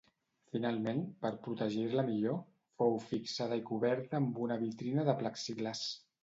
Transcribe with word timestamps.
Finalment, 0.53 1.01
per 1.25 1.29
protegir-la 1.47 2.05
millor, 2.07 2.39
fou 2.79 2.97
fixada 3.11 3.61
i 3.61 3.63
coberta 3.69 4.19
amb 4.23 4.41
una 4.47 4.59
vitrina 4.65 5.07
de 5.13 5.17
plexiglàs. 5.23 5.85